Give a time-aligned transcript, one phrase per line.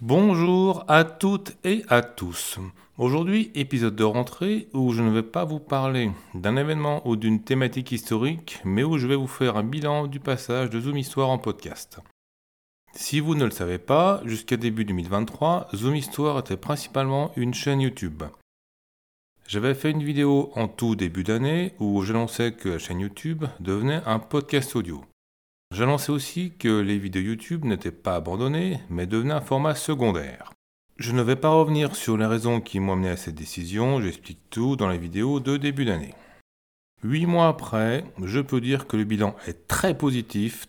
[0.00, 2.60] Bonjour à toutes et à tous.
[2.98, 7.42] Aujourd'hui, épisode de rentrée où je ne vais pas vous parler d'un événement ou d'une
[7.42, 11.30] thématique historique, mais où je vais vous faire un bilan du passage de Zoom Histoire
[11.30, 11.98] en podcast.
[12.92, 17.80] Si vous ne le savez pas, jusqu'à début 2023, Zoom Histoire était principalement une chaîne
[17.80, 18.22] YouTube.
[19.48, 24.02] J'avais fait une vidéo en tout début d'année où j'annonçais que la chaîne YouTube devenait
[24.06, 25.07] un podcast audio.
[25.70, 30.52] J'annonçais aussi que les vidéos YouTube n'étaient pas abandonnées, mais devenaient un format secondaire.
[30.96, 34.40] Je ne vais pas revenir sur les raisons qui m'ont amené à cette décision, j'explique
[34.50, 36.14] tout dans la vidéo de début d'année.
[37.04, 40.66] Huit mois après, je peux dire que le bilan est très positif,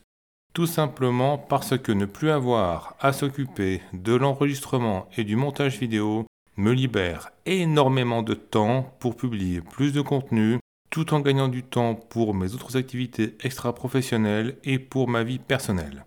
[0.53, 6.27] tout simplement parce que ne plus avoir à s'occuper de l'enregistrement et du montage vidéo
[6.57, 10.59] me libère énormément de temps pour publier plus de contenu,
[10.89, 16.05] tout en gagnant du temps pour mes autres activités extra-professionnelles et pour ma vie personnelle.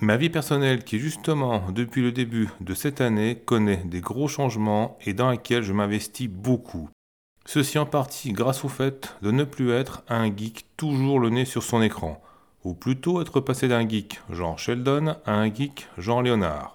[0.00, 4.96] Ma vie personnelle qui justement depuis le début de cette année connaît des gros changements
[5.04, 6.88] et dans laquelle je m'investis beaucoup.
[7.46, 11.44] Ceci en partie grâce au fait de ne plus être un geek toujours le nez
[11.44, 12.22] sur son écran,
[12.64, 16.74] ou plutôt être passé d'un geek genre Sheldon à un geek genre Léonard.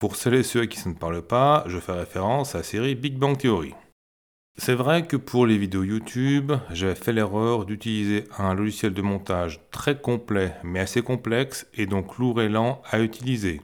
[0.00, 3.16] Pour celles et ceux qui ne parle pas, je fais référence à la série Big
[3.16, 3.74] Bang Theory.
[4.56, 9.60] C'est vrai que pour les vidéos YouTube, j'avais fait l'erreur d'utiliser un logiciel de montage
[9.72, 13.60] très complet mais assez complexe et donc lourd et lent à utiliser.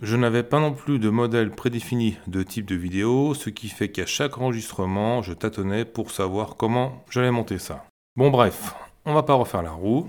[0.00, 3.90] Je n'avais pas non plus de modèle prédéfini de type de vidéo, ce qui fait
[3.90, 7.84] qu'à chaque enregistrement, je tâtonnais pour savoir comment j'allais monter ça.
[8.16, 10.08] Bon bref, on va pas refaire la roue.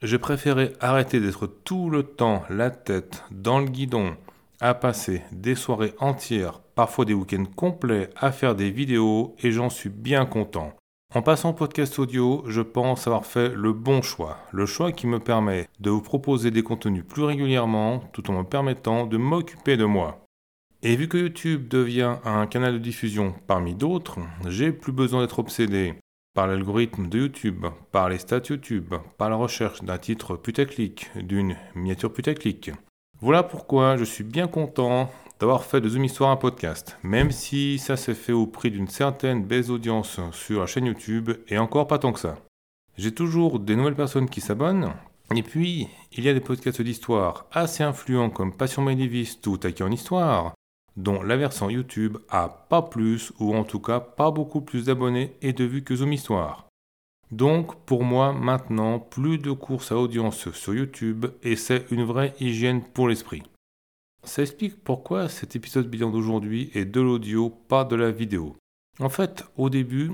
[0.00, 4.16] J'ai préféré arrêter d'être tout le temps la tête dans le guidon
[4.60, 9.70] à passer des soirées entières, parfois des week-ends complets à faire des vidéos et j'en
[9.70, 10.72] suis bien content.
[11.14, 15.18] En passant podcast audio, je pense avoir fait le bon choix, le choix qui me
[15.18, 19.84] permet de vous proposer des contenus plus régulièrement tout en me permettant de m'occuper de
[19.84, 20.24] moi.
[20.82, 25.38] Et vu que YouTube devient un canal de diffusion parmi d'autres, j'ai plus besoin d'être
[25.38, 25.94] obsédé
[26.34, 31.56] par l'algorithme de YouTube, par les stats YouTube, par la recherche d'un titre putaclic, d'une
[31.74, 32.70] miniature putaclic.
[33.20, 35.10] Voilà pourquoi je suis bien content
[35.40, 38.88] d'avoir fait de Zoom Histoire un podcast, même si ça s'est fait au prix d'une
[38.88, 42.36] certaine baisse d'audience sur la chaîne YouTube, et encore pas tant que ça.
[42.96, 44.92] J'ai toujours des nouvelles personnes qui s'abonnent,
[45.34, 49.84] et puis il y a des podcasts d'histoire assez influents comme Passion médiéviste ou Taquet
[49.84, 50.54] en histoire,
[50.96, 55.34] dont la version YouTube a pas plus, ou en tout cas pas beaucoup plus d'abonnés
[55.40, 56.66] et de vues que Zoom Histoire.
[57.30, 62.34] Donc pour moi maintenant, plus de courses à audience sur YouTube et c'est une vraie
[62.40, 63.42] hygiène pour l'esprit.
[64.24, 68.56] Ça explique pourquoi cet épisode bilan d'aujourd'hui est de l'audio, pas de la vidéo.
[69.00, 70.12] En fait, au début,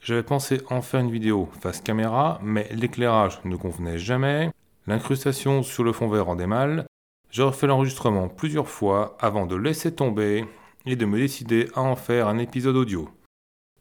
[0.00, 4.50] j'avais pensé en faire une vidéo face caméra, mais l'éclairage ne convenait jamais,
[4.86, 6.86] l'incrustation sur le fond vert rendait mal.
[7.30, 10.44] J'ai refait l'enregistrement plusieurs fois avant de laisser tomber
[10.86, 13.08] et de me décider à en faire un épisode audio.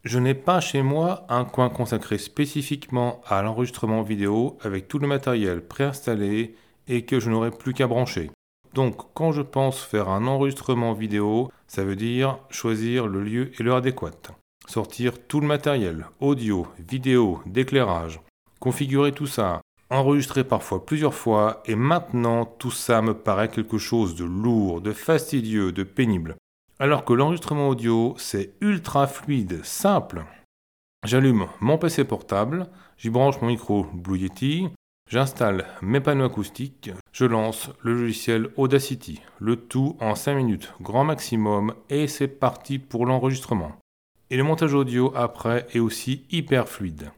[0.03, 5.07] Je n'ai pas chez moi un coin consacré spécifiquement à l'enregistrement vidéo avec tout le
[5.07, 6.55] matériel préinstallé
[6.87, 8.31] et que je n'aurai plus qu'à brancher.
[8.73, 13.63] Donc quand je pense faire un enregistrement vidéo, ça veut dire choisir le lieu et
[13.63, 14.31] l'heure adéquate.
[14.67, 18.21] Sortir tout le matériel, audio, vidéo, d'éclairage,
[18.59, 24.15] configurer tout ça, enregistrer parfois plusieurs fois, et maintenant tout ça me paraît quelque chose
[24.15, 26.35] de lourd, de fastidieux, de pénible.
[26.79, 30.25] Alors que l'enregistrement audio, c'est ultra fluide, simple.
[31.05, 32.67] J'allume mon PC portable,
[32.97, 34.69] j'y branche mon micro Blue Yeti,
[35.09, 41.03] j'installe mes panneaux acoustiques, je lance le logiciel Audacity, le tout en 5 minutes, grand
[41.03, 43.73] maximum, et c'est parti pour l'enregistrement.
[44.29, 47.11] Et le montage audio après est aussi hyper fluide.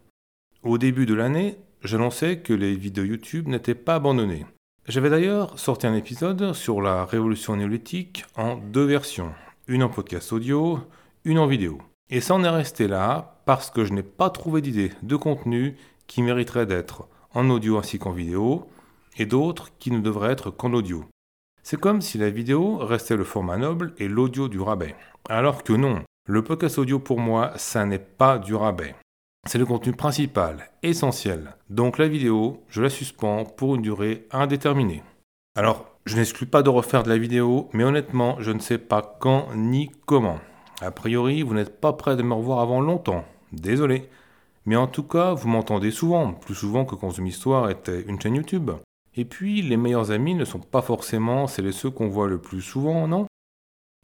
[0.64, 4.46] Au début de l'année, j'annonçais que les vidéos YouTube n'étaient pas abandonnées.
[4.88, 9.32] J'avais d'ailleurs sorti un épisode sur la révolution néolithique en deux versions,
[9.68, 10.80] une en podcast audio,
[11.24, 11.80] une en vidéo.
[12.10, 15.76] Et ça en est resté là parce que je n'ai pas trouvé d'idée de contenu
[16.06, 18.68] qui mériterait d'être en audio ainsi qu'en vidéo,
[19.18, 21.06] et d'autres qui ne devraient être qu'en audio.
[21.64, 24.96] C'est comme si la vidéo restait le format noble et l'audio du rabais.
[25.30, 28.96] Alors que non, le podcast audio pour moi, ça n'est pas du rabais.
[29.48, 31.56] C'est le contenu principal, essentiel.
[31.70, 35.04] Donc la vidéo, je la suspends pour une durée indéterminée.
[35.56, 39.18] Alors, je n'exclus pas de refaire de la vidéo, mais honnêtement, je ne sais pas
[39.20, 40.40] quand ni comment.
[40.82, 43.24] A priori, vous n'êtes pas prêt de me revoir avant longtemps.
[43.52, 44.10] Désolé.
[44.66, 48.36] Mais en tout cas, vous m'entendez souvent, plus souvent que Zoom Histoire était une chaîne
[48.36, 48.72] YouTube.
[49.16, 52.40] Et puis, les meilleurs amis ne sont pas forcément celles et ceux qu'on voit le
[52.40, 53.28] plus souvent, non?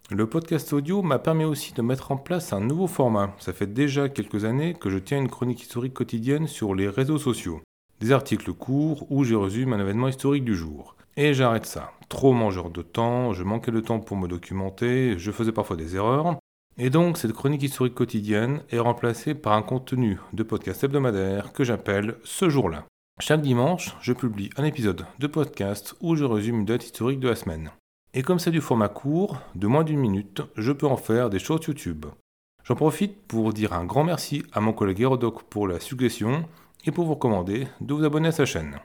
[0.09, 3.33] Le podcast audio m'a permis aussi de mettre en place un nouveau format.
[3.39, 7.17] Ça fait déjà quelques années que je tiens une chronique historique quotidienne sur les réseaux
[7.17, 7.61] sociaux.
[8.01, 10.95] Des articles courts où je résume un événement historique du jour.
[11.17, 11.91] Et j'arrête ça.
[12.09, 15.95] Trop mangeur de temps, je manquais de temps pour me documenter, je faisais parfois des
[15.95, 16.37] erreurs.
[16.83, 21.63] Et donc, cette chronique historique quotidienne est remplacée par un contenu de podcast hebdomadaire que
[21.63, 22.85] j'appelle Ce jour-là.
[23.19, 27.29] Chaque dimanche, je publie un épisode de podcast où je résume une date historique de
[27.29, 27.69] la semaine.
[28.15, 31.37] Et comme c'est du format court, de moins d'une minute, je peux en faire des
[31.37, 32.07] shorts YouTube.
[32.63, 36.45] J'en profite pour dire un grand merci à mon collègue Hérodoc pour la suggestion
[36.85, 38.79] et pour vous recommander de vous abonner à sa chaîne.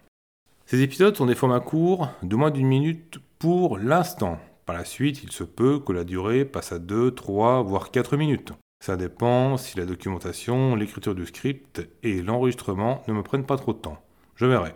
[0.66, 4.38] Ces épisodes sont des formats courts, de moins d'une minute pour l'instant.
[4.66, 8.16] Par la suite, il se peut que la durée passe à 2, 3, voire 4
[8.16, 8.52] minutes.
[8.84, 13.72] Ça dépend si la documentation, l'écriture du script et l'enregistrement ne me prennent pas trop
[13.72, 14.02] de temps.
[14.34, 14.74] Je verrai.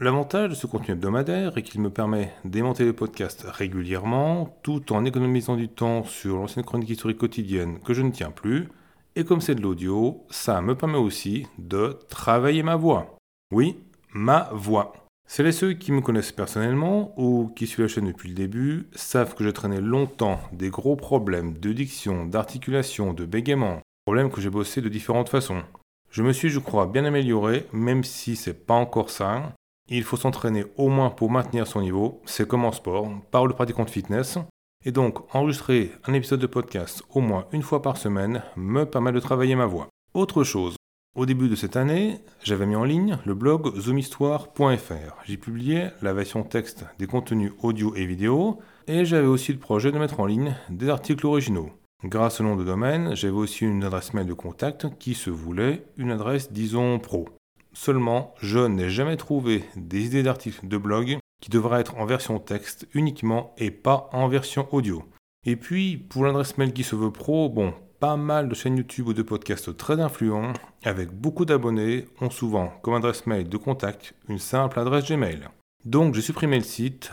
[0.00, 5.06] L'avantage de ce contenu hebdomadaire est qu'il me permet d'aimanter le podcast régulièrement, tout en
[5.06, 8.68] économisant du temps sur l'ancienne chronique historique quotidienne que je ne tiens plus.
[9.16, 13.16] Et comme c'est de l'audio, ça me permet aussi de travailler ma voix.
[13.50, 13.78] Oui,
[14.12, 14.92] ma voix.
[15.34, 18.86] Celles et ceux qui me connaissent personnellement ou qui suivent la chaîne depuis le début
[18.94, 24.42] savent que j'ai traîné longtemps des gros problèmes de diction, d'articulation, de bégaiement, problèmes que
[24.42, 25.62] j'ai bossé de différentes façons.
[26.10, 29.54] Je me suis, je crois, bien amélioré, même si c'est pas encore ça,
[29.88, 33.54] il faut s'entraîner au moins pour maintenir son niveau, c'est comme en sport, par le
[33.54, 34.36] pratiquant de fitness.
[34.84, 39.12] Et donc, enregistrer un épisode de podcast au moins une fois par semaine me permet
[39.12, 39.88] de travailler ma voix.
[40.12, 40.76] Autre chose,
[41.14, 45.22] au début de cette année, j'avais mis en ligne le blog zoomhistoire.fr.
[45.26, 49.92] J'y publiais la version texte des contenus audio et vidéo, et j'avais aussi le projet
[49.92, 51.70] de mettre en ligne des articles originaux.
[52.04, 55.84] Grâce au nom de domaine, j'avais aussi une adresse mail de contact qui se voulait
[55.98, 57.28] une adresse, disons, pro.
[57.74, 62.38] Seulement, je n'ai jamais trouvé des idées d'articles de blog qui devraient être en version
[62.38, 65.04] texte uniquement et pas en version audio.
[65.44, 69.06] Et puis, pour l'adresse mail qui se veut pro, bon, pas mal de chaînes YouTube
[69.06, 74.14] ou de podcasts très influents, avec beaucoup d'abonnés, ont souvent comme adresse mail de contact
[74.28, 75.46] une simple adresse Gmail.
[75.84, 77.12] Donc j'ai supprimé le site,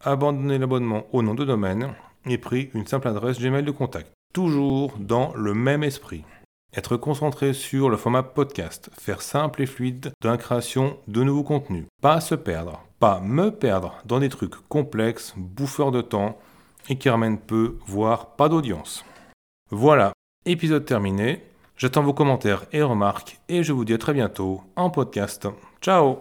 [0.00, 1.92] abandonné l'abonnement au nom de domaine
[2.24, 4.10] et pris une simple adresse Gmail de contact.
[4.32, 6.24] Toujours dans le même esprit.
[6.74, 11.44] Être concentré sur le format podcast, faire simple et fluide dans la création de nouveaux
[11.44, 11.84] contenus.
[12.00, 16.38] Pas se perdre, pas me perdre dans des trucs complexes, bouffeurs de temps
[16.88, 19.04] et qui ramènent peu, voire pas d'audience.
[19.70, 20.12] Voilà,
[20.46, 21.42] épisode terminé.
[21.76, 25.48] J'attends vos commentaires et remarques et je vous dis à très bientôt en podcast.
[25.80, 26.10] Ciao